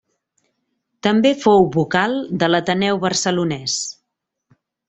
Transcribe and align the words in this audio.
També 1.07 1.33
fou 1.43 1.69
vocal 1.77 2.17
de 2.45 2.51
l'Ateneu 2.55 3.01
Barcelonès. 3.07 3.81